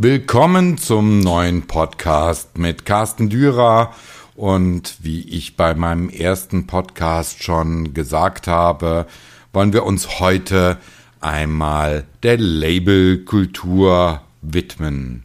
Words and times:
Willkommen 0.00 0.78
zum 0.78 1.18
neuen 1.18 1.62
Podcast 1.62 2.56
mit 2.56 2.84
Carsten 2.84 3.30
Dürer. 3.30 3.92
Und 4.36 4.96
wie 5.00 5.22
ich 5.22 5.56
bei 5.56 5.74
meinem 5.74 6.08
ersten 6.08 6.68
Podcast 6.68 7.42
schon 7.42 7.94
gesagt 7.94 8.46
habe, 8.46 9.06
wollen 9.52 9.72
wir 9.72 9.84
uns 9.84 10.20
heute 10.20 10.78
einmal 11.20 12.06
der 12.22 12.38
Labelkultur 12.38 14.20
widmen. 14.40 15.24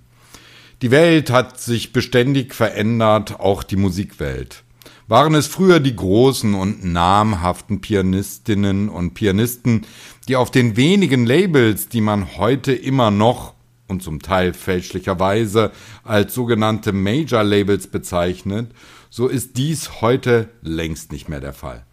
Die 0.82 0.90
Welt 0.90 1.30
hat 1.30 1.60
sich 1.60 1.94
beständig 1.94 2.56
verändert, 2.56 3.40
auch 3.40 3.62
die 3.62 3.76
Musikwelt. 3.76 4.64
Waren 5.08 5.36
es 5.36 5.46
früher 5.46 5.82
die 5.82 5.96
großen 5.96 6.56
und 6.56 6.84
namhaften 6.84 7.80
Pianistinnen 7.80 8.90
und 8.90 9.14
Pianisten, 9.14 9.86
die 10.28 10.36
auf 10.36 10.50
den 10.50 10.76
wenigen 10.76 11.28
Labels, 11.28 11.90
die 11.90 12.02
man 12.02 12.38
heute 12.38 12.74
immer 12.74 13.12
noch 13.12 13.54
und 13.94 14.04
zum 14.04 14.22
Teil 14.22 14.54
fälschlicherweise 14.54 15.72
als 16.04 16.34
sogenannte 16.34 16.92
Major 16.92 17.44
Labels 17.44 17.88
bezeichnet, 17.88 18.72
so 19.10 19.28
ist 19.28 19.58
dies 19.58 20.02
heute 20.02 20.50
längst 20.62 21.12
nicht 21.12 21.30
mehr 21.30 21.40
der 21.40 21.54
Fall. 21.54 21.86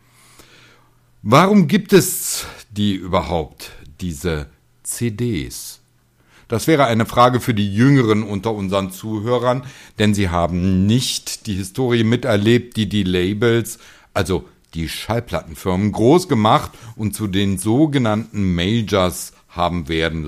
Warum 1.23 1.69
gibt 1.69 1.93
es 1.93 2.47
die 2.71 2.95
überhaupt, 2.95 3.73
diese 4.01 4.47
CDs? 4.83 5.81
Das 6.49 6.67
wäre 6.67 6.87
eine 6.87 7.05
Frage 7.05 7.41
für 7.41 7.55
die 7.55 7.73
Jüngeren 7.73 8.23
unter 8.23 8.55
unseren 8.55 8.91
Zuhörern, 8.91 9.63
denn 9.99 10.15
sie 10.15 10.31
haben 10.31 10.87
nicht 10.87 11.47
die 11.47 11.55
Historie 11.55 12.03
miterlebt, 12.03 12.77
die 12.77 12.89
die 12.89 13.05
Labels, 13.05 13.79
also 14.15 14.49
die 14.73 14.89
Schallplattenfirmen, 14.89 15.93
groß 15.93 16.27
gemacht 16.27 16.73
und 16.97 17.15
zu 17.15 17.27
den 17.27 17.59
sogenannten 17.59 18.55
Majors 18.55 19.35
haben 19.49 19.89
werden 19.89 20.25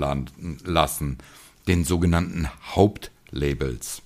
lassen 0.64 1.18
den 1.66 1.84
sogenannten 1.84 2.48
Hauptlabels. 2.74 4.02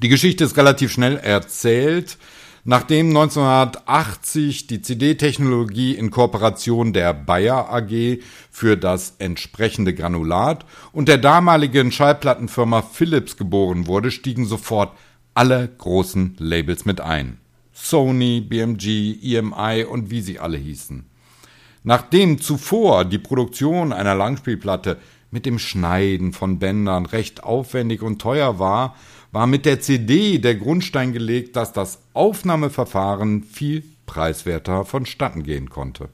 Die 0.00 0.08
Geschichte 0.08 0.44
ist 0.44 0.56
relativ 0.56 0.92
schnell 0.92 1.16
erzählt. 1.16 2.18
Nachdem 2.64 3.08
1980 3.08 4.66
die 4.66 4.82
CD-Technologie 4.82 5.94
in 5.94 6.10
Kooperation 6.10 6.92
der 6.92 7.14
Bayer 7.14 7.72
AG 7.72 8.20
für 8.50 8.76
das 8.76 9.14
entsprechende 9.18 9.94
Granulat 9.94 10.66
und 10.92 11.08
der 11.08 11.18
damaligen 11.18 11.90
Schallplattenfirma 11.90 12.82
Philips 12.82 13.36
geboren 13.38 13.86
wurde, 13.86 14.10
stiegen 14.10 14.44
sofort 14.44 14.92
alle 15.34 15.68
großen 15.78 16.36
Labels 16.38 16.84
mit 16.84 17.00
ein. 17.00 17.38
Sony, 17.72 18.40
BMG, 18.40 19.18
EMI 19.22 19.84
und 19.84 20.10
wie 20.10 20.20
sie 20.20 20.38
alle 20.38 20.58
hießen. 20.58 21.06
Nachdem 21.84 22.40
zuvor 22.40 23.04
die 23.04 23.18
Produktion 23.18 23.92
einer 23.92 24.14
Langspielplatte 24.14 24.98
mit 25.30 25.46
dem 25.46 25.58
Schneiden 25.58 26.32
von 26.32 26.58
Bändern 26.58 27.06
recht 27.06 27.44
aufwendig 27.44 28.02
und 28.02 28.20
teuer 28.20 28.58
war, 28.58 28.96
war 29.32 29.46
mit 29.46 29.66
der 29.66 29.80
CD 29.80 30.38
der 30.38 30.54
Grundstein 30.54 31.12
gelegt, 31.12 31.56
dass 31.56 31.72
das 31.72 32.00
Aufnahmeverfahren 32.14 33.42
viel 33.42 33.84
preiswerter 34.06 34.84
vonstatten 34.84 35.42
gehen 35.42 35.68
konnte. 35.68 36.08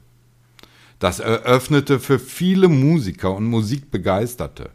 Das 0.99 1.19
eröffnete 1.19 1.99
für 1.99 2.19
viele 2.19 2.67
Musiker 2.67 3.33
und 3.35 3.45
Musikbegeisterte, 3.45 4.71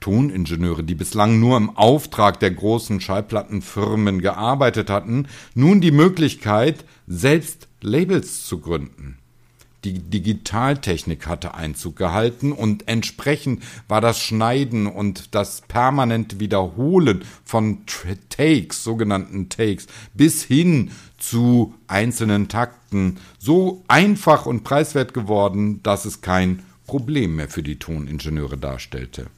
Toningenieure, 0.00 0.82
die 0.82 0.94
bislang 0.94 1.38
nur 1.38 1.56
im 1.56 1.76
Auftrag 1.76 2.40
der 2.40 2.50
großen 2.50 3.00
Schallplattenfirmen 3.00 4.20
gearbeitet 4.20 4.90
hatten, 4.90 5.26
nun 5.54 5.80
die 5.80 5.90
Möglichkeit, 5.90 6.84
selbst 7.06 7.68
Labels 7.82 8.46
zu 8.46 8.60
gründen. 8.60 9.19
Die 9.84 9.98
Digitaltechnik 9.98 11.26
hatte 11.26 11.54
Einzug 11.54 11.96
gehalten 11.96 12.52
und 12.52 12.86
entsprechend 12.86 13.62
war 13.88 14.02
das 14.02 14.20
Schneiden 14.20 14.86
und 14.86 15.34
das 15.34 15.62
permanente 15.62 16.38
Wiederholen 16.38 17.24
von 17.44 17.78
Takes, 18.28 18.84
sogenannten 18.84 19.48
Takes, 19.48 19.86
bis 20.12 20.42
hin 20.42 20.90
zu 21.16 21.74
einzelnen 21.86 22.48
Takten 22.48 23.16
so 23.38 23.82
einfach 23.88 24.44
und 24.44 24.64
preiswert 24.64 25.14
geworden, 25.14 25.82
dass 25.82 26.04
es 26.04 26.20
kein 26.20 26.62
Problem 26.86 27.36
mehr 27.36 27.48
für 27.48 27.62
die 27.62 27.78
Toningenieure 27.78 28.58
darstellte. 28.58 29.28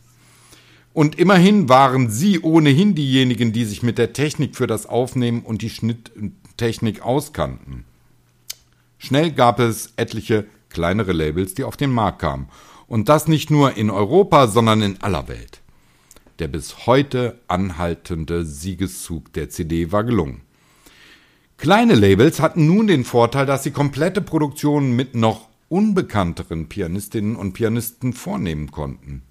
Und 0.92 1.18
immerhin 1.18 1.68
waren 1.68 2.10
sie 2.10 2.40
ohnehin 2.40 2.94
diejenigen, 2.94 3.52
die 3.52 3.64
sich 3.64 3.82
mit 3.82 3.96
der 3.96 4.12
Technik 4.12 4.56
für 4.56 4.66
das 4.66 4.86
Aufnehmen 4.86 5.42
und 5.42 5.62
die 5.62 5.70
Schnitttechnik 5.70 7.02
auskannten. 7.02 7.84
Schnell 9.04 9.32
gab 9.32 9.58
es 9.58 9.94
etliche 9.96 10.46
kleinere 10.68 11.10
Labels, 11.10 11.54
die 11.54 11.64
auf 11.64 11.76
den 11.76 11.90
Markt 11.90 12.20
kamen. 12.20 12.48
Und 12.86 13.08
das 13.08 13.26
nicht 13.26 13.50
nur 13.50 13.76
in 13.76 13.90
Europa, 13.90 14.46
sondern 14.46 14.80
in 14.80 15.02
aller 15.02 15.26
Welt. 15.26 15.60
Der 16.38 16.46
bis 16.46 16.86
heute 16.86 17.40
anhaltende 17.48 18.44
Siegeszug 18.44 19.32
der 19.32 19.50
CD 19.50 19.90
war 19.90 20.04
gelungen. 20.04 20.42
Kleine 21.58 21.94
Labels 21.94 22.38
hatten 22.38 22.66
nun 22.66 22.86
den 22.86 23.04
Vorteil, 23.04 23.44
dass 23.44 23.64
sie 23.64 23.72
komplette 23.72 24.20
Produktionen 24.20 24.94
mit 24.94 25.16
noch 25.16 25.48
unbekannteren 25.68 26.68
Pianistinnen 26.68 27.34
und 27.34 27.54
Pianisten 27.54 28.12
vornehmen 28.12 28.70
konnten. 28.70 29.22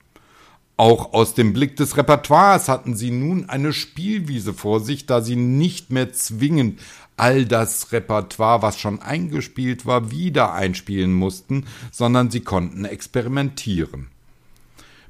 Auch 0.77 1.13
aus 1.13 1.33
dem 1.35 1.53
Blick 1.53 1.75
des 1.75 1.97
Repertoires 1.97 2.67
hatten 2.67 2.95
sie 2.95 3.11
nun 3.11 3.49
eine 3.49 3.71
Spielwiese 3.71 4.53
vor 4.53 4.79
sich, 4.79 5.05
da 5.05 5.21
sie 5.21 5.35
nicht 5.35 5.91
mehr 5.91 6.11
zwingend 6.11 6.79
all 7.17 7.45
das 7.45 7.91
Repertoire, 7.91 8.63
was 8.63 8.79
schon 8.79 8.99
eingespielt 8.99 9.85
war, 9.85 10.09
wieder 10.09 10.53
einspielen 10.53 11.13
mussten, 11.13 11.65
sondern 11.91 12.31
sie 12.31 12.41
konnten 12.41 12.85
experimentieren. 12.85 14.07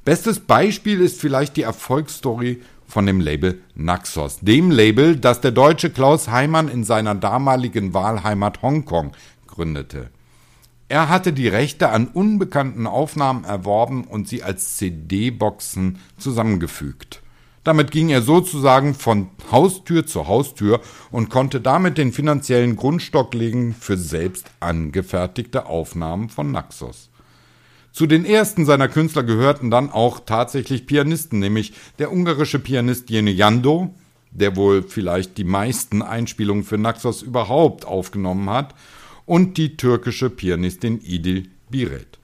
Bestes 0.03 0.39
Beispiel 0.39 0.99
ist 0.99 1.21
vielleicht 1.21 1.55
die 1.57 1.61
Erfolgsstory 1.61 2.61
von 2.85 3.05
dem 3.05 3.21
Label 3.21 3.61
Naxos, 3.75 4.39
dem 4.41 4.71
Label, 4.71 5.15
das 5.15 5.39
der 5.39 5.51
deutsche 5.51 5.89
Klaus 5.89 6.27
Heimann 6.27 6.67
in 6.67 6.83
seiner 6.83 7.15
damaligen 7.15 7.93
Wahlheimat 7.93 8.61
Hongkong 8.61 9.13
gründete. 9.47 10.09
Er 10.91 11.07
hatte 11.07 11.31
die 11.31 11.47
Rechte 11.47 11.87
an 11.91 12.07
unbekannten 12.07 12.85
Aufnahmen 12.85 13.45
erworben 13.45 14.03
und 14.03 14.27
sie 14.27 14.43
als 14.43 14.75
CD-Boxen 14.75 15.99
zusammengefügt. 16.17 17.21
Damit 17.63 17.91
ging 17.91 18.09
er 18.09 18.21
sozusagen 18.21 18.93
von 18.93 19.29
Haustür 19.53 20.05
zu 20.05 20.27
Haustür 20.27 20.81
und 21.09 21.29
konnte 21.29 21.61
damit 21.61 21.97
den 21.97 22.11
finanziellen 22.11 22.75
Grundstock 22.75 23.33
legen 23.33 23.73
für 23.73 23.95
selbst 23.95 24.51
angefertigte 24.59 25.65
Aufnahmen 25.65 26.27
von 26.27 26.51
Naxos. 26.51 27.09
Zu 27.93 28.05
den 28.05 28.25
ersten 28.25 28.65
seiner 28.65 28.89
Künstler 28.89 29.23
gehörten 29.23 29.71
dann 29.71 29.91
auch 29.91 30.19
tatsächlich 30.19 30.87
Pianisten, 30.87 31.39
nämlich 31.39 31.71
der 31.99 32.11
ungarische 32.11 32.59
Pianist 32.59 33.09
Jene 33.09 33.31
Jando, 33.31 33.95
der 34.31 34.57
wohl 34.57 34.83
vielleicht 34.83 35.37
die 35.37 35.45
meisten 35.45 36.01
Einspielungen 36.01 36.65
für 36.65 36.77
Naxos 36.77 37.21
überhaupt 37.21 37.85
aufgenommen 37.85 38.49
hat, 38.49 38.75
und 39.25 39.57
die 39.57 39.77
türkische 39.77 40.29
Pianistin 40.29 40.99
Idil 41.01 41.49
Biret. 41.69 42.19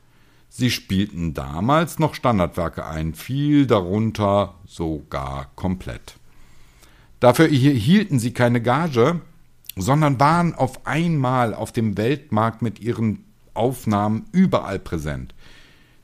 Sie 0.50 0.72
spielten 0.72 1.34
damals 1.34 2.00
noch 2.00 2.16
Standardwerke 2.16 2.85
ein, 2.85 3.13
viel 3.13 3.68
darunter 3.68 4.56
sogar 4.66 5.52
komplett. 5.56 6.16
Dafür 7.19 7.47
hielten 7.47 8.19
sie 8.19 8.34
keine 8.34 8.62
Gage, 8.62 9.22
sondern 9.75 10.19
waren 10.19 10.56
auf 10.56 10.85
einmal 10.85 11.53
auf 11.53 11.72
dem 11.72 11.97
Weltmarkt 11.97 12.62
mit 12.62 12.80
ihren 12.80 13.24
Aufnahmen 13.53 14.25
überall 14.31 14.79
präsent. 14.79 15.34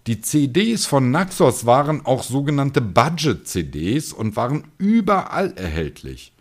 Die 0.05 0.19
CDs 0.21 0.85
von 0.85 1.11
Naxos 1.11 1.65
waren 1.65 2.05
auch 2.05 2.23
sogenannte 2.23 2.81
Budget-CDs 2.81 4.11
und 4.11 4.35
waren 4.35 4.65
überall 4.77 5.53
erhältlich. 5.53 6.33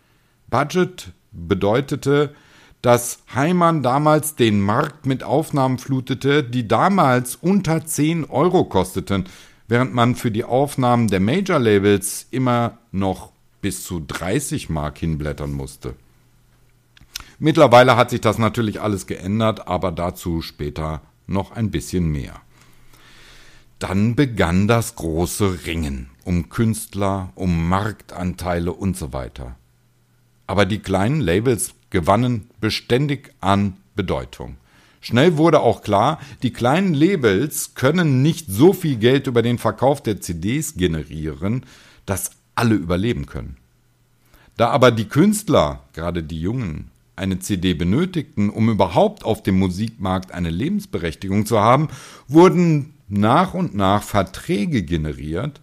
Budget 0.49 1.13
bedeutete, 1.31 2.35
dass 2.83 3.19
Heimann 3.33 3.81
damals 3.81 4.35
den 4.35 4.59
Markt 4.59 5.05
mit 5.05 5.23
Aufnahmen 5.23 5.79
flutete, 5.79 6.43
die 6.43 6.67
damals 6.67 7.37
unter 7.37 7.85
10 7.85 8.25
Euro 8.25 8.65
kosteten, 8.65 9.23
während 9.69 9.93
man 9.93 10.15
für 10.15 10.31
die 10.31 10.43
Aufnahmen 10.43 11.07
der 11.07 11.21
Major-Labels 11.21 12.27
immer 12.29 12.77
noch 12.91 13.31
bis 13.61 13.85
zu 13.85 14.03
30 14.05 14.69
Mark 14.69 14.97
hinblättern 14.97 15.53
musste. 15.53 15.95
Mittlerweile 17.39 17.95
hat 17.95 18.09
sich 18.09 18.19
das 18.19 18.37
natürlich 18.37 18.81
alles 18.81 19.07
geändert, 19.07 19.65
aber 19.65 19.93
dazu 19.93 20.41
später 20.41 21.01
noch 21.25 21.53
ein 21.53 21.71
bisschen 21.71 22.11
mehr. 22.11 22.41
Dann 23.79 24.15
begann 24.15 24.67
das 24.67 24.95
große 24.95 25.65
Ringen 25.65 26.09
um 26.25 26.49
Künstler, 26.49 27.31
um 27.35 27.69
Marktanteile 27.69 28.73
und 28.73 28.97
so 28.97 29.13
weiter. 29.13 29.55
Aber 30.47 30.65
die 30.65 30.79
kleinen 30.79 31.21
Labels 31.21 31.73
gewannen 31.93 32.49
beständig 32.59 33.31
an 33.39 33.77
Bedeutung. 33.95 34.57
Schnell 34.99 35.37
wurde 35.37 35.61
auch 35.61 35.81
klar, 35.81 36.19
die 36.41 36.51
kleinen 36.51 36.93
Labels 36.93 37.75
können 37.75 38.21
nicht 38.21 38.47
so 38.49 38.73
viel 38.73 38.97
Geld 38.97 39.27
über 39.27 39.41
den 39.41 39.57
Verkauf 39.57 40.01
der 40.01 40.19
CDs 40.19 40.75
generieren, 40.75 41.65
dass 42.05 42.31
alle 42.55 42.75
überleben 42.75 43.25
können. 43.25 43.57
Da 44.57 44.69
aber 44.69 44.91
die 44.91 45.07
Künstler, 45.07 45.81
gerade 45.93 46.23
die 46.23 46.41
Jungen, 46.41 46.89
eine 47.15 47.39
CD 47.39 47.73
benötigten, 47.73 48.49
um 48.49 48.69
überhaupt 48.69 49.23
auf 49.23 49.43
dem 49.43 49.59
Musikmarkt 49.59 50.31
eine 50.31 50.49
Lebensberechtigung 50.49 51.45
zu 51.45 51.59
haben, 51.59 51.89
wurden 52.27 52.93
nach 53.07 53.53
und 53.53 53.75
nach 53.75 54.03
Verträge 54.03 54.83
generiert, 54.83 55.61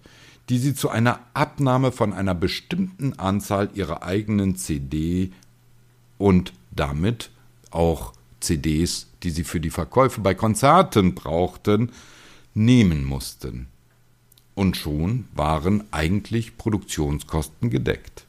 die 0.48 0.58
sie 0.58 0.74
zu 0.74 0.90
einer 0.90 1.20
Abnahme 1.34 1.92
von 1.92 2.12
einer 2.12 2.34
bestimmten 2.34 3.18
Anzahl 3.18 3.70
ihrer 3.74 4.02
eigenen 4.02 4.56
CD 4.56 5.32
und 6.20 6.52
damit 6.70 7.30
auch 7.70 8.12
CDs, 8.40 9.08
die 9.22 9.30
sie 9.30 9.42
für 9.42 9.58
die 9.58 9.70
Verkäufe 9.70 10.20
bei 10.20 10.34
Konzerten 10.34 11.14
brauchten, 11.14 11.92
nehmen 12.52 13.04
mussten. 13.04 13.68
Und 14.54 14.76
schon 14.76 15.26
waren 15.34 15.84
eigentlich 15.92 16.58
Produktionskosten 16.58 17.70
gedeckt. 17.70 18.26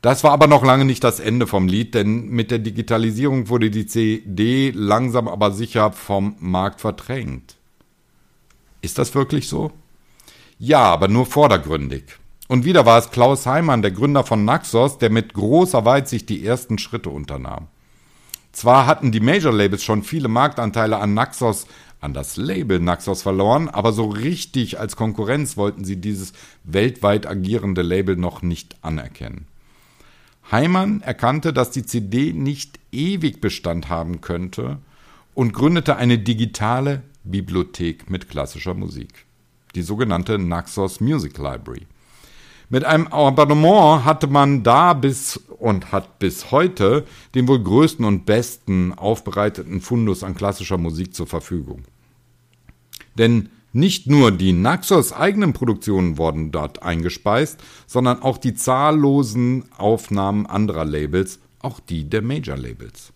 Das 0.00 0.24
war 0.24 0.32
aber 0.32 0.46
noch 0.46 0.64
lange 0.64 0.86
nicht 0.86 1.04
das 1.04 1.20
Ende 1.20 1.46
vom 1.46 1.68
Lied, 1.68 1.94
denn 1.94 2.28
mit 2.28 2.50
der 2.50 2.60
Digitalisierung 2.60 3.50
wurde 3.50 3.70
die 3.70 3.86
CD 3.86 4.70
langsam 4.74 5.28
aber 5.28 5.50
sicher 5.50 5.92
vom 5.92 6.36
Markt 6.38 6.80
verdrängt. 6.80 7.56
Ist 8.80 8.96
das 8.96 9.14
wirklich 9.14 9.48
so? 9.48 9.72
Ja, 10.58 10.84
aber 10.84 11.08
nur 11.08 11.26
vordergründig. 11.26 12.04
Und 12.48 12.64
wieder 12.64 12.86
war 12.86 12.98
es 12.98 13.10
Klaus 13.10 13.46
Heimann, 13.46 13.82
der 13.82 13.90
Gründer 13.90 14.24
von 14.24 14.44
Naxos, 14.44 14.98
der 14.98 15.10
mit 15.10 15.34
großer 15.34 15.84
Weitsicht 15.84 16.28
die 16.28 16.44
ersten 16.44 16.78
Schritte 16.78 17.10
unternahm. 17.10 17.68
Zwar 18.52 18.86
hatten 18.86 19.12
die 19.12 19.20
Major 19.20 19.52
Labels 19.52 19.84
schon 19.84 20.02
viele 20.02 20.28
Marktanteile 20.28 20.98
an 20.98 21.12
Naxos, 21.12 21.66
an 22.00 22.14
das 22.14 22.36
Label 22.36 22.78
Naxos 22.78 23.22
verloren, 23.22 23.68
aber 23.68 23.92
so 23.92 24.06
richtig 24.06 24.78
als 24.78 24.96
Konkurrenz 24.96 25.56
wollten 25.56 25.84
sie 25.84 25.96
dieses 25.96 26.32
weltweit 26.64 27.26
agierende 27.26 27.82
Label 27.82 28.16
noch 28.16 28.42
nicht 28.42 28.76
anerkennen. 28.82 29.46
Heimann 30.50 31.00
erkannte, 31.00 31.52
dass 31.52 31.70
die 31.70 31.84
CD 31.84 32.32
nicht 32.32 32.78
ewig 32.92 33.40
Bestand 33.40 33.88
haben 33.88 34.20
könnte 34.20 34.78
und 35.34 35.52
gründete 35.52 35.96
eine 35.96 36.18
digitale 36.18 37.02
Bibliothek 37.24 38.08
mit 38.08 38.30
klassischer 38.30 38.74
Musik, 38.74 39.26
die 39.74 39.82
sogenannte 39.82 40.38
Naxos 40.38 41.00
Music 41.00 41.36
Library. 41.38 41.86
Mit 42.68 42.84
einem 42.84 43.06
Abonnement 43.08 44.04
hatte 44.04 44.26
man 44.26 44.64
da 44.64 44.92
bis 44.92 45.36
und 45.58 45.92
hat 45.92 46.18
bis 46.18 46.50
heute 46.50 47.04
den 47.34 47.46
wohl 47.46 47.62
größten 47.62 48.04
und 48.04 48.26
besten 48.26 48.92
aufbereiteten 48.92 49.80
Fundus 49.80 50.24
an 50.24 50.34
klassischer 50.34 50.76
Musik 50.76 51.14
zur 51.14 51.28
Verfügung. 51.28 51.82
Denn 53.16 53.50
nicht 53.72 54.08
nur 54.08 54.32
die 54.32 54.52
Naxos 54.52 55.12
eigenen 55.12 55.52
Produktionen 55.52 56.18
wurden 56.18 56.50
dort 56.50 56.82
eingespeist, 56.82 57.60
sondern 57.86 58.22
auch 58.22 58.38
die 58.38 58.54
zahllosen 58.54 59.64
Aufnahmen 59.76 60.46
anderer 60.46 60.84
Labels, 60.84 61.38
auch 61.60 61.78
die 61.78 62.08
der 62.08 62.22
Major 62.22 62.56
Labels. 62.56 63.12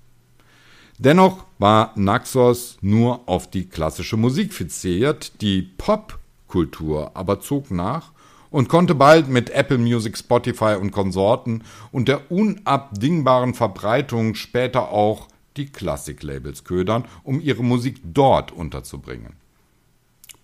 Dennoch 0.99 1.47
war 1.59 1.93
Naxos 1.97 2.77
nur 2.83 3.29
auf 3.29 3.51
die 3.51 3.69
klassische 3.69 4.17
Musik 4.17 4.53
fixiert, 4.53 5.41
die 5.41 5.63
Popkultur 5.63 7.13
aber 7.15 7.41
zog 7.41 7.71
nach 7.71 8.13
und 8.51 8.69
konnte 8.69 8.95
bald 8.95 9.29
mit 9.29 9.51
Apple 9.51 9.79
Music, 9.79 10.19
Spotify 10.19 10.77
und 10.81 10.91
Konsorten 10.91 11.63
und 11.93 12.09
der 12.09 12.31
unabdingbaren 12.31 13.55
Verbreitung 13.55 14.35
später 14.35 14.91
auch 14.91 15.29
die 15.57 15.67
Klassiklabels 15.67 16.65
ködern, 16.65 17.05
um 17.23 17.41
ihre 17.41 17.63
Musik 17.63 18.01
dort 18.05 18.53
unterzubringen. 18.53 19.35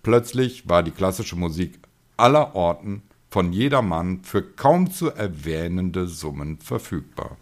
Plötzlich 0.03 0.69
war 0.69 0.83
die 0.83 0.91
klassische 0.91 1.35
Musik 1.35 1.79
aller 2.15 2.55
Orten 2.55 3.03
von 3.29 3.51
jedermann 3.51 4.21
für 4.23 4.41
kaum 4.41 4.89
zu 4.91 5.09
erwähnende 5.09 6.07
Summen 6.07 6.59
verfügbar. 6.59 7.37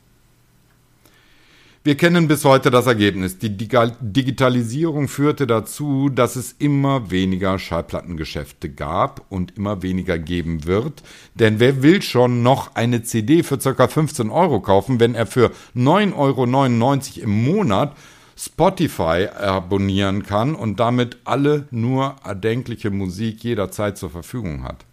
Wir 1.85 1.95
kennen 1.95 2.27
bis 2.27 2.43
heute 2.45 2.71
das 2.71 2.87
Ergebnis. 2.87 3.37
Die 3.37 3.55
Digitalisierung 3.55 5.07
führte 5.07 5.45
dazu, 5.45 6.09
dass 6.09 6.35
es 6.35 6.53
immer 6.57 7.11
weniger 7.11 7.59
Schallplattengeschäfte 7.59 8.71
gab 8.71 9.23
und 9.29 9.55
immer 9.55 9.83
weniger 9.83 10.17
geben 10.17 10.65
wird. 10.65 11.03
Denn 11.35 11.59
wer 11.59 11.83
will 11.83 12.01
schon 12.01 12.41
noch 12.41 12.73
eine 12.73 13.03
CD 13.03 13.43
für 13.43 13.59
ca. 13.59 13.87
15 13.87 14.31
Euro 14.31 14.61
kaufen, 14.61 14.99
wenn 14.99 15.13
er 15.13 15.27
für 15.27 15.51
9,99 15.75 16.15
Euro 16.15 17.23
im 17.23 17.43
Monat 17.43 17.95
Spotify 18.35 19.27
abonnieren 19.27 20.23
kann 20.23 20.55
und 20.55 20.79
damit 20.79 21.19
alle 21.23 21.67
nur 21.69 22.15
erdenkliche 22.25 22.89
Musik 22.89 23.43
jederzeit 23.43 23.95
zur 23.99 24.09
Verfügung 24.09 24.63
hat? 24.63 24.85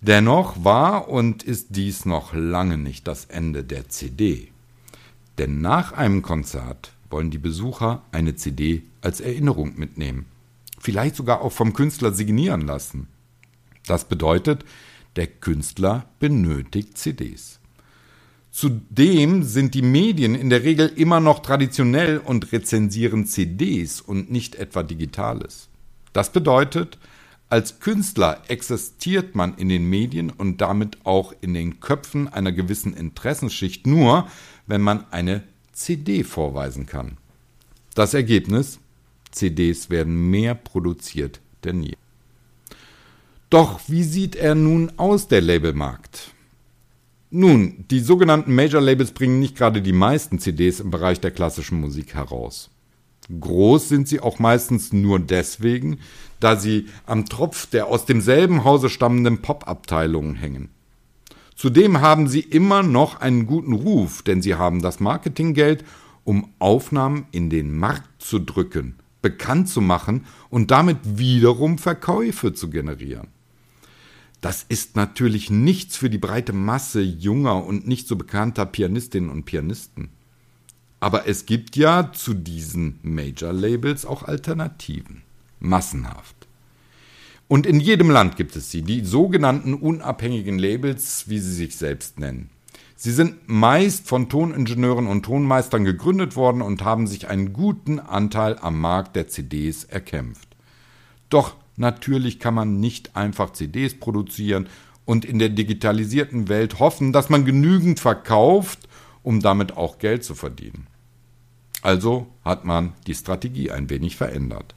Dennoch 0.00 0.64
war 0.64 1.10
und 1.10 1.42
ist 1.42 1.76
dies 1.76 2.06
noch 2.06 2.32
lange 2.32 2.78
nicht 2.78 3.06
das 3.06 3.26
Ende 3.26 3.64
der 3.64 3.90
CD. 3.90 4.48
Denn 5.38 5.60
nach 5.60 5.92
einem 5.92 6.22
Konzert 6.22 6.92
wollen 7.08 7.30
die 7.30 7.38
Besucher 7.38 8.02
eine 8.12 8.36
CD 8.36 8.82
als 9.00 9.20
Erinnerung 9.20 9.78
mitnehmen. 9.78 10.26
Vielleicht 10.78 11.16
sogar 11.16 11.42
auch 11.42 11.52
vom 11.52 11.72
Künstler 11.72 12.12
signieren 12.12 12.62
lassen. 12.62 13.08
Das 13.86 14.06
bedeutet, 14.06 14.64
der 15.16 15.26
Künstler 15.26 16.06
benötigt 16.18 16.96
CDs. 16.96 17.60
Zudem 18.50 19.42
sind 19.42 19.74
die 19.74 19.82
Medien 19.82 20.34
in 20.34 20.50
der 20.50 20.64
Regel 20.64 20.88
immer 20.88 21.20
noch 21.20 21.40
traditionell 21.40 22.18
und 22.18 22.52
rezensieren 22.52 23.26
CDs 23.26 24.00
und 24.00 24.30
nicht 24.30 24.56
etwa 24.56 24.82
Digitales. 24.82 25.68
Das 26.12 26.32
bedeutet, 26.32 26.98
als 27.50 27.80
Künstler 27.80 28.42
existiert 28.48 29.34
man 29.34 29.56
in 29.56 29.68
den 29.68 29.84
Medien 29.84 30.30
und 30.30 30.60
damit 30.60 31.04
auch 31.04 31.34
in 31.40 31.52
den 31.52 31.80
Köpfen 31.80 32.28
einer 32.28 32.52
gewissen 32.52 32.94
Interessensschicht 32.94 33.86
nur, 33.86 34.28
wenn 34.66 34.80
man 34.80 35.04
eine 35.12 35.42
CD 35.72 36.22
vorweisen 36.22 36.86
kann. 36.86 37.18
Das 37.94 38.14
Ergebnis? 38.14 38.78
CDs 39.32 39.90
werden 39.90 40.30
mehr 40.30 40.54
produziert 40.54 41.40
denn 41.64 41.82
je. 41.82 41.94
Doch 43.48 43.80
wie 43.88 44.04
sieht 44.04 44.36
er 44.36 44.54
nun 44.54 44.92
aus, 44.96 45.28
der 45.28 45.40
Labelmarkt? 45.40 46.32
Nun, 47.30 47.84
die 47.90 48.00
sogenannten 48.00 48.54
Major 48.54 48.80
Labels 48.80 49.12
bringen 49.12 49.38
nicht 49.38 49.56
gerade 49.56 49.82
die 49.82 49.92
meisten 49.92 50.38
CDs 50.38 50.80
im 50.80 50.90
Bereich 50.90 51.20
der 51.20 51.30
klassischen 51.30 51.80
Musik 51.80 52.14
heraus. 52.14 52.70
Groß 53.38 53.88
sind 53.88 54.08
sie 54.08 54.20
auch 54.20 54.38
meistens 54.38 54.92
nur 54.92 55.20
deswegen, 55.20 55.98
da 56.40 56.56
sie 56.56 56.86
am 57.06 57.26
Tropf 57.26 57.66
der 57.66 57.86
aus 57.86 58.06
demselben 58.06 58.64
Hause 58.64 58.88
stammenden 58.88 59.42
Pop-Abteilungen 59.42 60.34
hängen. 60.34 60.70
Zudem 61.54 62.00
haben 62.00 62.26
sie 62.26 62.40
immer 62.40 62.82
noch 62.82 63.20
einen 63.20 63.46
guten 63.46 63.74
Ruf, 63.74 64.22
denn 64.22 64.40
sie 64.40 64.54
haben 64.54 64.80
das 64.80 64.98
Marketinggeld, 64.98 65.84
um 66.24 66.48
Aufnahmen 66.58 67.26
in 67.32 67.50
den 67.50 67.76
Markt 67.76 68.22
zu 68.22 68.38
drücken, 68.38 68.96
bekannt 69.20 69.68
zu 69.68 69.80
machen 69.80 70.24
und 70.48 70.70
damit 70.70 70.96
wiederum 71.04 71.76
Verkäufe 71.78 72.54
zu 72.54 72.70
generieren. 72.70 73.28
Das 74.40 74.64
ist 74.66 74.96
natürlich 74.96 75.50
nichts 75.50 75.98
für 75.98 76.08
die 76.08 76.18
breite 76.18 76.54
Masse 76.54 77.02
junger 77.02 77.62
und 77.64 77.86
nicht 77.86 78.08
so 78.08 78.16
bekannter 78.16 78.64
Pianistinnen 78.64 79.28
und 79.28 79.44
Pianisten. 79.44 80.08
Aber 81.00 81.26
es 81.26 81.46
gibt 81.46 81.76
ja 81.76 82.12
zu 82.12 82.34
diesen 82.34 82.98
Major 83.02 83.52
Labels 83.52 84.04
auch 84.04 84.22
Alternativen. 84.22 85.22
Massenhaft. 85.58 86.36
Und 87.48 87.66
in 87.66 87.80
jedem 87.80 88.10
Land 88.10 88.36
gibt 88.36 88.54
es 88.54 88.70
sie, 88.70 88.82
die 88.82 89.04
sogenannten 89.04 89.74
unabhängigen 89.74 90.58
Labels, 90.58 91.24
wie 91.26 91.38
sie 91.38 91.52
sich 91.52 91.76
selbst 91.76 92.20
nennen. 92.20 92.50
Sie 92.94 93.12
sind 93.12 93.48
meist 93.48 94.06
von 94.06 94.28
Toningenieuren 94.28 95.06
und 95.06 95.24
Tonmeistern 95.24 95.84
gegründet 95.84 96.36
worden 96.36 96.60
und 96.60 96.84
haben 96.84 97.06
sich 97.06 97.28
einen 97.28 97.52
guten 97.52 97.98
Anteil 97.98 98.58
am 98.60 98.78
Markt 98.78 99.16
der 99.16 99.26
CDs 99.26 99.84
erkämpft. 99.84 100.48
Doch 101.30 101.56
natürlich 101.76 102.38
kann 102.38 102.54
man 102.54 102.78
nicht 102.78 103.16
einfach 103.16 103.52
CDs 103.52 103.98
produzieren 103.98 104.68
und 105.06 105.24
in 105.24 105.38
der 105.38 105.48
digitalisierten 105.48 106.48
Welt 106.48 106.78
hoffen, 106.78 107.12
dass 107.12 107.30
man 107.30 107.46
genügend 107.46 108.00
verkauft, 108.00 108.86
um 109.22 109.40
damit 109.40 109.76
auch 109.76 109.98
Geld 109.98 110.22
zu 110.22 110.34
verdienen. 110.34 110.86
Also 111.82 112.26
hat 112.44 112.64
man 112.64 112.92
die 113.06 113.14
Strategie 113.14 113.70
ein 113.70 113.88
wenig 113.90 114.16
verändert. 114.16 114.74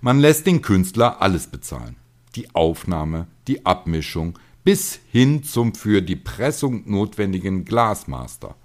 Man 0.00 0.18
lässt 0.18 0.46
den 0.46 0.62
Künstler 0.62 1.20
alles 1.22 1.46
bezahlen. 1.46 1.96
Die 2.36 2.54
Aufnahme, 2.54 3.26
die 3.48 3.64
Abmischung, 3.64 4.38
bis 4.64 5.00
hin 5.12 5.44
zum 5.44 5.74
für 5.74 6.02
die 6.02 6.16
Pressung 6.16 6.82
notwendigen 6.90 7.64
Glasmaster. 7.64 8.56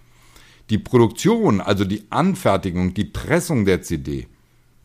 Die 0.70 0.78
Produktion, 0.78 1.62
also 1.62 1.84
die 1.84 2.04
Anfertigung, 2.10 2.94
die 2.94 3.06
Pressung 3.06 3.66
der 3.66 3.82
CD, 3.82 4.28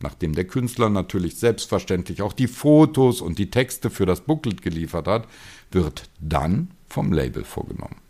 nachdem 0.01 0.33
der 0.33 0.45
Künstler 0.45 0.89
natürlich 0.89 1.37
selbstverständlich 1.37 2.21
auch 2.21 2.33
die 2.33 2.47
Fotos 2.47 3.21
und 3.21 3.39
die 3.39 3.49
Texte 3.49 3.89
für 3.89 4.05
das 4.05 4.21
Booklet 4.21 4.61
geliefert 4.61 5.07
hat, 5.07 5.27
wird 5.71 6.09
dann 6.19 6.71
vom 6.87 7.11
Label 7.13 7.43
vorgenommen. 7.43 8.04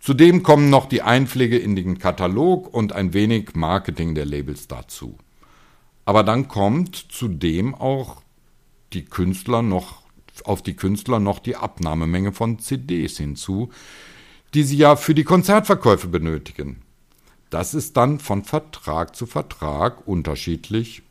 Zudem 0.00 0.42
kommen 0.42 0.70
noch 0.70 0.86
die 0.86 1.02
Einpflege 1.02 1.58
in 1.58 1.76
den 1.76 1.98
Katalog 1.98 2.72
und 2.72 2.92
ein 2.92 3.12
wenig 3.12 3.54
Marketing 3.54 4.14
der 4.14 4.24
Labels 4.24 4.66
dazu. 4.66 5.18
Aber 6.04 6.24
dann 6.24 6.48
kommt 6.48 6.96
zudem 6.96 7.74
auch 7.74 8.22
die 8.92 9.04
Künstler 9.04 9.62
noch 9.62 10.00
auf 10.44 10.62
die 10.62 10.74
Künstler 10.74 11.20
noch 11.20 11.38
die 11.38 11.56
Abnahmemenge 11.56 12.32
von 12.32 12.58
CDs 12.58 13.18
hinzu, 13.18 13.70
die 14.54 14.62
sie 14.62 14.78
ja 14.78 14.96
für 14.96 15.14
die 15.14 15.24
Konzertverkäufe 15.24 16.08
benötigen. 16.08 16.80
Das 17.50 17.74
ist 17.74 17.98
dann 17.98 18.20
von 18.20 18.42
Vertrag 18.44 19.14
zu 19.14 19.26
Vertrag 19.26 20.08
unterschiedlich 20.08 21.02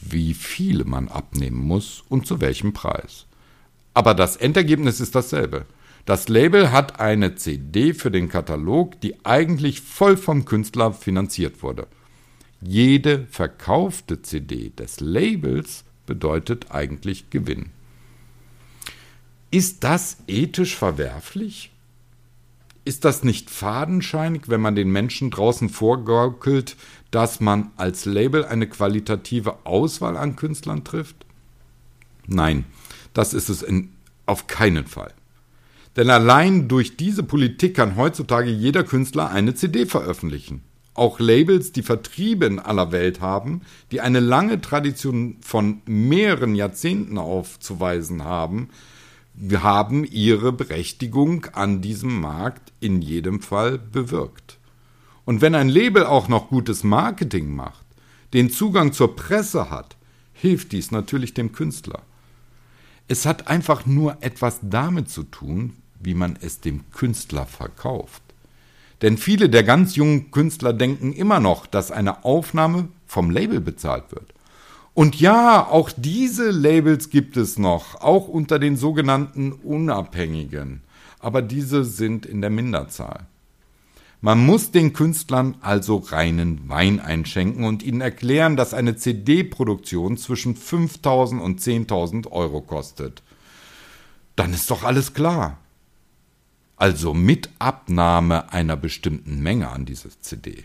wie 0.00 0.34
viele 0.34 0.84
man 0.84 1.08
abnehmen 1.08 1.58
muss 1.58 2.04
und 2.08 2.26
zu 2.26 2.40
welchem 2.40 2.72
Preis. 2.72 3.26
Aber 3.94 4.14
das 4.14 4.36
Endergebnis 4.36 5.00
ist 5.00 5.14
dasselbe. 5.14 5.66
Das 6.06 6.28
Label 6.28 6.70
hat 6.70 7.00
eine 7.00 7.34
CD 7.34 7.92
für 7.92 8.12
den 8.12 8.28
Katalog, 8.28 9.00
die 9.00 9.26
eigentlich 9.26 9.80
voll 9.80 10.16
vom 10.16 10.44
Künstler 10.44 10.92
finanziert 10.92 11.64
wurde. 11.64 11.88
Jede 12.60 13.26
verkaufte 13.28 14.22
CD 14.22 14.70
des 14.70 15.00
Labels 15.00 15.84
bedeutet 16.06 16.70
eigentlich 16.70 17.28
Gewinn. 17.30 17.70
Ist 19.50 19.82
das 19.82 20.18
ethisch 20.28 20.76
verwerflich? 20.76 21.72
Ist 22.84 23.04
das 23.04 23.24
nicht 23.24 23.50
fadenscheinig, 23.50 24.42
wenn 24.46 24.60
man 24.60 24.76
den 24.76 24.92
Menschen 24.92 25.32
draußen 25.32 25.68
vorgaukelt, 25.68 26.76
dass 27.10 27.40
man 27.40 27.72
als 27.76 28.04
Label 28.04 28.44
eine 28.44 28.68
qualitative 28.68 29.66
Auswahl 29.66 30.16
an 30.16 30.36
Künstlern 30.36 30.84
trifft? 30.84 31.26
Nein, 32.28 32.64
das 33.12 33.34
ist 33.34 33.48
es 33.48 33.62
in, 33.62 33.90
auf 34.24 34.46
keinen 34.46 34.86
Fall. 34.86 35.12
Denn 35.96 36.10
allein 36.10 36.68
durch 36.68 36.96
diese 36.98 37.22
Politik 37.22 37.76
kann 37.76 37.96
heutzutage 37.96 38.50
jeder 38.50 38.84
Künstler 38.84 39.30
eine 39.30 39.54
CD 39.54 39.86
veröffentlichen. 39.86 40.62
Auch 40.92 41.20
Labels, 41.20 41.72
die 41.72 41.82
Vertriebe 41.82 42.46
in 42.46 42.58
aller 42.58 42.92
Welt 42.92 43.20
haben, 43.20 43.62
die 43.90 44.00
eine 44.00 44.20
lange 44.20 44.60
Tradition 44.60 45.36
von 45.40 45.82
mehreren 45.86 46.54
Jahrzehnten 46.54 47.18
aufzuweisen 47.18 48.24
haben, 48.24 48.68
haben 49.52 50.04
ihre 50.04 50.52
Berechtigung 50.52 51.46
an 51.52 51.82
diesem 51.82 52.20
Markt 52.20 52.72
in 52.80 53.02
jedem 53.02 53.42
Fall 53.42 53.78
bewirkt. 53.78 54.58
Und 55.26 55.40
wenn 55.40 55.54
ein 55.54 55.68
Label 55.68 56.06
auch 56.06 56.28
noch 56.28 56.48
gutes 56.48 56.84
Marketing 56.84 57.54
macht, 57.54 57.84
den 58.32 58.50
Zugang 58.50 58.92
zur 58.92 59.16
Presse 59.16 59.70
hat, 59.70 59.96
hilft 60.32 60.72
dies 60.72 60.90
natürlich 60.90 61.34
dem 61.34 61.52
Künstler. 61.52 62.02
Es 63.08 63.26
hat 63.26 63.48
einfach 63.48 63.86
nur 63.86 64.16
etwas 64.20 64.60
damit 64.62 65.10
zu 65.10 65.24
tun, 65.24 65.74
wie 66.00 66.14
man 66.14 66.38
es 66.40 66.60
dem 66.60 66.90
Künstler 66.90 67.46
verkauft. 67.46 68.22
Denn 69.02 69.18
viele 69.18 69.48
der 69.50 69.62
ganz 69.62 69.96
jungen 69.96 70.30
Künstler 70.30 70.72
denken 70.72 71.12
immer 71.12 71.40
noch, 71.40 71.66
dass 71.66 71.90
eine 71.90 72.24
Aufnahme 72.24 72.88
vom 73.06 73.30
Label 73.30 73.60
bezahlt 73.60 74.10
wird. 74.10 74.32
Und 74.94 75.20
ja, 75.20 75.66
auch 75.66 75.90
diese 75.94 76.50
Labels 76.50 77.10
gibt 77.10 77.36
es 77.36 77.58
noch, 77.58 78.00
auch 78.00 78.28
unter 78.28 78.58
den 78.58 78.76
sogenannten 78.76 79.52
Unabhängigen. 79.52 80.80
Aber 81.18 81.42
diese 81.42 81.84
sind 81.84 82.24
in 82.24 82.40
der 82.40 82.48
Minderzahl. 82.48 83.26
Man 84.22 84.44
muss 84.44 84.70
den 84.70 84.94
Künstlern 84.94 85.56
also 85.60 85.98
reinen 85.98 86.68
Wein 86.68 87.00
einschenken 87.00 87.64
und 87.64 87.82
ihnen 87.82 88.00
erklären, 88.00 88.56
dass 88.56 88.72
eine 88.72 88.96
CD-Produktion 88.96 90.16
zwischen 90.16 90.56
5000 90.56 91.42
und 91.42 91.60
10.000 91.60 92.32
Euro 92.32 92.62
kostet. 92.62 93.22
Dann 94.34 94.54
ist 94.54 94.70
doch 94.70 94.82
alles 94.82 95.12
klar. 95.12 95.58
Also 96.76 97.14
mit 97.14 97.50
Abnahme 97.58 98.52
einer 98.52 98.76
bestimmten 98.76 99.42
Menge 99.42 99.68
an 99.68 99.86
diese 99.86 100.10
CD. 100.20 100.64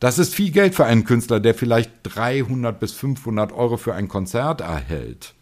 Das 0.00 0.18
ist 0.18 0.34
viel 0.34 0.50
Geld 0.50 0.74
für 0.74 0.84
einen 0.84 1.04
Künstler, 1.04 1.38
der 1.38 1.54
vielleicht 1.54 1.92
300 2.02 2.80
bis 2.80 2.92
500 2.92 3.52
Euro 3.52 3.76
für 3.76 3.94
ein 3.94 4.08
Konzert 4.08 4.60
erhält. 4.60 5.34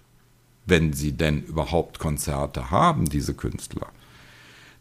Wenn 0.66 0.92
sie 0.92 1.12
denn 1.12 1.42
überhaupt 1.42 1.98
Konzerte 1.98 2.70
haben, 2.70 3.06
diese 3.06 3.34
Künstler. 3.34 3.86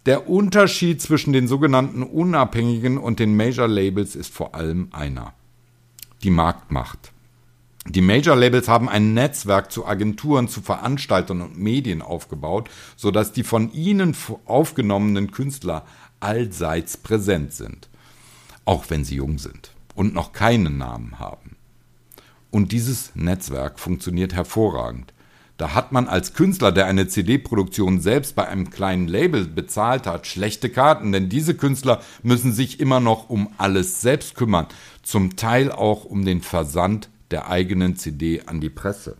Der 0.05 0.29
Unterschied 0.29 1.01
zwischen 1.01 1.33
den 1.33 1.47
sogenannten 1.47 2.03
Unabhängigen 2.03 2.97
und 2.97 3.19
den 3.19 3.37
Major 3.37 3.67
Labels 3.67 4.15
ist 4.15 4.33
vor 4.33 4.55
allem 4.55 4.89
einer. 4.91 5.33
Die 6.23 6.31
Marktmacht. 6.31 7.11
Die 7.87 8.01
Major 8.01 8.35
Labels 8.35 8.67
haben 8.67 8.89
ein 8.89 9.13
Netzwerk 9.13 9.71
zu 9.71 9.85
Agenturen, 9.85 10.47
zu 10.47 10.61
Veranstaltern 10.61 11.41
und 11.41 11.57
Medien 11.57 12.01
aufgebaut, 12.01 12.69
sodass 12.97 13.31
die 13.31 13.43
von 13.43 13.71
ihnen 13.73 14.15
aufgenommenen 14.45 15.31
Künstler 15.31 15.85
allseits 16.19 16.97
präsent 16.97 17.53
sind 17.53 17.89
auch 18.69 18.91
wenn 18.91 19.03
sie 19.03 19.15
jung 19.15 19.39
sind 19.39 19.71
und 19.95 20.13
noch 20.13 20.31
keinen 20.31 20.77
Namen 20.77 21.17
haben. 21.17 21.55
Und 22.51 22.71
dieses 22.71 23.15
Netzwerk 23.15 23.79
funktioniert 23.79 24.31
hervorragend. 24.31 25.11
Da 25.57 25.73
hat 25.73 25.91
man 25.91 26.07
als 26.07 26.35
Künstler, 26.35 26.71
der 26.71 26.85
eine 26.85 27.07
CD-Produktion 27.07 27.99
selbst 27.99 28.35
bei 28.35 28.47
einem 28.47 28.69
kleinen 28.69 29.07
Label 29.07 29.45
bezahlt 29.45 30.05
hat, 30.05 30.27
schlechte 30.27 30.69
Karten, 30.69 31.11
denn 31.11 31.29
diese 31.29 31.55
Künstler 31.55 31.99
müssen 32.21 32.53
sich 32.53 32.79
immer 32.79 32.99
noch 32.99 33.27
um 33.27 33.49
alles 33.57 34.01
selbst 34.01 34.35
kümmern, 34.35 34.67
zum 35.01 35.35
Teil 35.35 35.71
auch 35.71 36.05
um 36.05 36.23
den 36.23 36.41
Versand 36.41 37.09
der 37.31 37.49
eigenen 37.49 37.95
CD 37.95 38.41
an 38.45 38.61
die 38.61 38.69
Presse. 38.69 39.17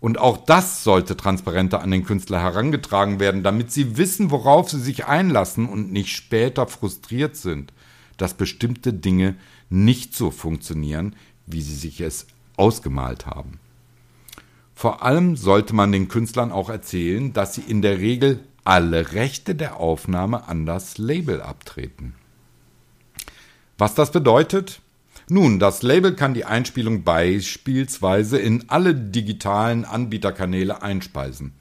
Und 0.00 0.18
auch 0.18 0.36
das 0.36 0.84
sollte 0.84 1.16
transparenter 1.16 1.80
an 1.80 1.90
den 1.90 2.04
Künstler 2.04 2.40
herangetragen 2.40 3.20
werden, 3.20 3.42
damit 3.42 3.72
sie 3.72 3.96
wissen, 3.96 4.30
worauf 4.30 4.70
sie 4.70 4.80
sich 4.80 5.06
einlassen 5.06 5.66
und 5.66 5.92
nicht 5.92 6.14
später 6.14 6.66
frustriert 6.66 7.36
sind, 7.36 7.72
dass 8.18 8.34
bestimmte 8.34 8.92
Dinge 8.92 9.36
nicht 9.70 10.14
so 10.14 10.30
funktionieren, 10.30 11.16
wie 11.46 11.62
sie 11.62 11.74
sich 11.74 12.00
es 12.00 12.26
ausgemalt 12.56 13.26
haben. 13.26 13.58
Vor 14.74 15.02
allem 15.02 15.36
sollte 15.36 15.74
man 15.74 15.92
den 15.92 16.08
Künstlern 16.08 16.52
auch 16.52 16.68
erzählen, 16.68 17.32
dass 17.32 17.54
sie 17.54 17.62
in 17.62 17.80
der 17.80 17.98
Regel 17.98 18.40
alle 18.64 19.12
Rechte 19.12 19.54
der 19.54 19.76
Aufnahme 19.76 20.48
an 20.48 20.66
das 20.66 20.98
Label 20.98 21.40
abtreten. 21.42 22.14
Was 23.78 23.94
das 23.94 24.12
bedeutet? 24.12 24.80
Nun, 25.28 25.58
das 25.58 25.82
Label 25.82 26.14
kann 26.14 26.34
die 26.34 26.44
Einspielung 26.44 27.02
beispielsweise 27.02 28.38
in 28.38 28.64
alle 28.68 28.94
digitalen 28.94 29.84
Anbieterkanäle 29.84 30.82
einspeisen. 30.82 31.54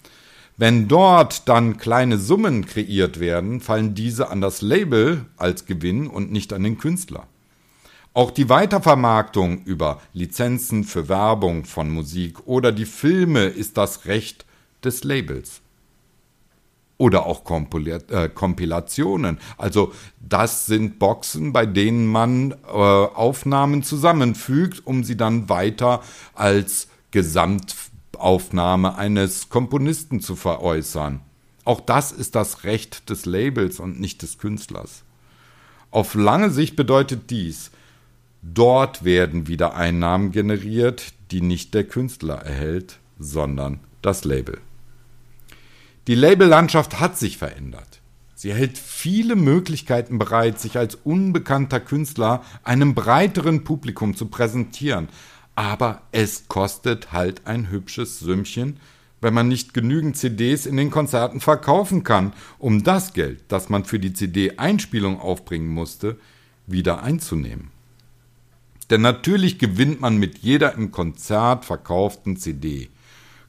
Wenn 0.58 0.88
dort 0.88 1.48
dann 1.50 1.78
kleine 1.78 2.18
Summen 2.20 2.66
kreiert 2.66 3.20
werden, 3.20 3.60
fallen 3.60 3.96
diese 3.96 4.30
an 4.30 4.42
das 4.42 4.62
Label 4.62 5.26
als 5.38 5.66
Gewinn 5.66 6.08
und 6.08 6.32
nicht 6.32 6.54
an 6.54 6.64
den 6.64 6.78
Künstler. 6.78 7.26
Auch 8.14 8.30
die 8.30 8.50
Weitervermarktung 8.50 9.64
über 9.64 10.00
Lizenzen 10.14 10.84
für 10.84 11.10
Werbung 11.10 11.66
von 11.66 11.90
Musik 11.90 12.46
oder 12.46 12.72
die 12.72 12.86
Filme 12.86 13.46
ist 13.46 13.78
das 13.78 14.06
Recht 14.06 14.46
des 14.84 15.04
Labels. 15.04 15.63
Oder 16.98 17.26
auch 17.26 17.44
äh, 17.50 18.30
Kompilationen. 18.30 19.40
Also 19.58 19.94
das 20.20 20.68
sind 20.68 21.00
Boxen, 21.00 21.52
bei 21.52 21.66
denen 21.66 22.08
man 22.08 22.52
äh, 22.52 22.68
Aufnahmen 22.68 23.84
zusammenfügt, 23.84 24.86
um 24.86 25.04
sie 25.04 25.18
dann 25.18 25.50
weiter 25.50 26.02
als 26.34 26.88
Gesamt 27.12 27.76
Aufnahme 28.18 28.96
eines 28.96 29.50
Komponisten 29.50 30.22
zu 30.22 30.36
veräußern. 30.36 31.20
Auch 31.66 31.82
das 31.82 32.12
ist 32.12 32.36
das 32.36 32.64
Recht 32.64 33.10
des 33.10 33.26
Labels 33.26 33.80
und 33.80 34.00
nicht 34.00 34.22
des 34.22 34.38
Künstlers. 34.38 35.04
Auf 35.92 36.16
lange 36.16 36.50
Sicht 36.50 36.76
bedeutet 36.76 37.30
dies, 37.30 37.72
dort 38.42 39.04
werden 39.04 39.48
wieder 39.48 39.76
Einnahmen 39.76 40.32
generiert, 40.32 41.14
die 41.32 41.42
nicht 41.42 41.74
der 41.74 41.84
Künstler 41.84 42.36
erhält, 42.36 43.00
sondern 43.20 43.80
das 44.02 44.26
Label. 44.26 44.60
Die 46.08 46.16
Labellandschaft 46.16 47.00
hat 47.00 47.18
sich 47.18 47.38
verändert. 47.38 48.02
Sie 48.36 48.54
hält 48.54 48.78
viele 48.78 49.38
Möglichkeiten 49.38 50.20
bereit, 50.20 50.60
sich 50.60 50.78
als 50.78 50.96
unbekannter 50.96 51.80
Künstler 51.80 52.44
einem 52.64 52.94
breiteren 52.94 53.64
Publikum 53.64 54.14
zu 54.14 54.26
präsentieren, 54.26 55.08
aber 55.56 56.02
es 56.12 56.50
kostet 56.50 57.14
halt 57.14 57.48
ein 57.48 57.70
hübsches 57.70 58.20
Sümmchen, 58.20 58.82
wenn 59.22 59.34
man 59.34 59.48
nicht 59.48 59.74
genügend 59.74 60.18
CDs 60.18 60.66
in 60.66 60.76
den 60.76 60.92
Konzerten 60.92 61.40
verkaufen 61.40 62.04
kann, 62.04 62.34
um 62.60 62.84
das 62.84 63.14
Geld, 63.14 63.40
das 63.48 63.70
man 63.70 63.86
für 63.86 64.00
die 64.00 64.12
CD-Einspielung 64.12 65.22
aufbringen 65.22 65.70
musste, 65.70 66.18
wieder 66.68 67.02
einzunehmen. 67.02 67.72
Denn 68.90 69.00
natürlich 69.00 69.58
gewinnt 69.58 70.02
man 70.02 70.18
mit 70.18 70.40
jeder 70.40 70.74
im 70.74 70.92
Konzert 70.92 71.64
verkauften 71.64 72.36
CD. 72.36 72.90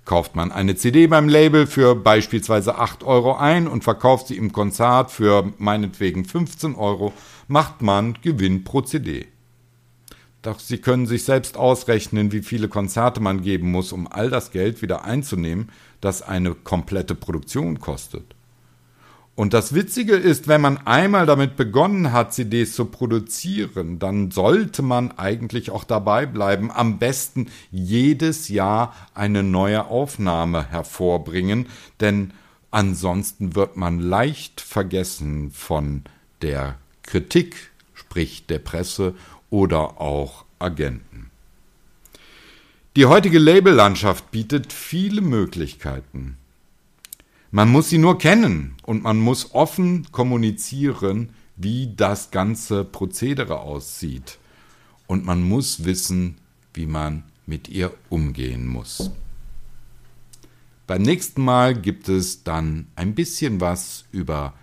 Kauft 0.04 0.36
man 0.36 0.52
eine 0.52 0.76
CD 0.76 1.06
beim 1.06 1.28
Label 1.28 1.66
für 1.66 1.94
beispielsweise 1.94 2.76
8 2.76 3.04
Euro 3.04 3.36
ein 3.36 3.66
und 3.66 3.84
verkauft 3.84 4.26
sie 4.26 4.36
im 4.36 4.52
Konzert 4.52 5.10
für 5.10 5.50
meinetwegen 5.56 6.26
15 6.26 6.74
Euro, 6.74 7.14
macht 7.48 7.80
man 7.80 8.18
Gewinn 8.20 8.64
pro 8.64 8.82
CD. 8.82 9.28
Doch 10.42 10.60
Sie 10.60 10.76
können 10.76 11.06
sich 11.06 11.24
selbst 11.24 11.56
ausrechnen, 11.56 12.30
wie 12.30 12.42
viele 12.42 12.68
Konzerte 12.68 13.20
man 13.20 13.40
geben 13.40 13.70
muss, 13.70 13.92
um 13.92 14.06
all 14.06 14.28
das 14.28 14.50
Geld 14.50 14.82
wieder 14.82 15.04
einzunehmen, 15.04 15.70
das 16.02 16.20
eine 16.20 16.54
komplette 16.54 17.14
Produktion 17.14 17.80
kostet. 17.80 18.33
Und 19.36 19.52
das 19.52 19.74
Witzige 19.74 20.14
ist, 20.14 20.46
wenn 20.46 20.60
man 20.60 20.86
einmal 20.86 21.26
damit 21.26 21.56
begonnen 21.56 22.12
hat, 22.12 22.32
CDs 22.32 22.74
zu 22.74 22.84
produzieren, 22.84 23.98
dann 23.98 24.30
sollte 24.30 24.82
man 24.82 25.10
eigentlich 25.12 25.72
auch 25.72 25.82
dabei 25.82 26.24
bleiben, 26.24 26.70
am 26.70 26.98
besten 26.98 27.48
jedes 27.72 28.48
Jahr 28.48 28.94
eine 29.12 29.42
neue 29.42 29.86
Aufnahme 29.86 30.70
hervorbringen, 30.70 31.66
denn 31.98 32.32
ansonsten 32.70 33.56
wird 33.56 33.76
man 33.76 33.98
leicht 33.98 34.60
vergessen 34.60 35.50
von 35.50 36.04
der 36.40 36.76
Kritik, 37.02 37.72
sprich 37.92 38.46
der 38.46 38.60
Presse 38.60 39.14
oder 39.50 40.00
auch 40.00 40.44
Agenten. 40.60 41.30
Die 42.94 43.06
heutige 43.06 43.40
Labellandschaft 43.40 44.30
bietet 44.30 44.72
viele 44.72 45.20
Möglichkeiten. 45.20 46.36
Man 47.54 47.70
muss 47.70 47.88
sie 47.88 47.98
nur 47.98 48.18
kennen 48.18 48.74
und 48.82 49.04
man 49.04 49.20
muss 49.20 49.54
offen 49.54 50.08
kommunizieren, 50.10 51.28
wie 51.54 51.94
das 51.94 52.32
ganze 52.32 52.82
Prozedere 52.82 53.60
aussieht. 53.60 54.38
Und 55.06 55.24
man 55.24 55.40
muss 55.40 55.84
wissen, 55.84 56.38
wie 56.72 56.86
man 56.86 57.22
mit 57.46 57.68
ihr 57.68 57.94
umgehen 58.10 58.66
muss. 58.66 59.12
Beim 60.88 61.02
nächsten 61.02 61.44
Mal 61.44 61.80
gibt 61.80 62.08
es 62.08 62.42
dann 62.42 62.88
ein 62.96 63.14
bisschen 63.14 63.60
was 63.60 64.04
über 64.10 64.54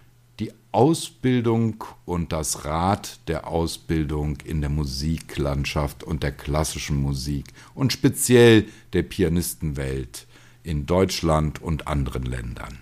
die 0.42 0.52
Ausbildung 0.74 1.86
und 2.04 2.34
das 2.34 2.66
Rad 2.66 3.22
der 3.30 3.48
Ausbildung 3.48 4.36
in 4.44 4.60
der 4.60 4.70
Musiklandschaft 4.70 6.04
und 6.04 6.24
der 6.24 6.34
klassischen 6.34 7.02
Musik 7.02 7.46
und 7.74 7.94
speziell 7.94 8.66
der 8.92 9.04
Pianistenwelt 9.04 10.28
in 10.64 10.86
Deutschland 10.86 11.62
und 11.62 11.88
anderen 11.88 12.24
Ländern. 12.24 12.80